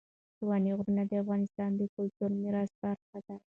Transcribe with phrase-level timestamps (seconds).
[0.35, 3.35] ستوني غرونه د افغانستان د کلتوري میراث برخه ده.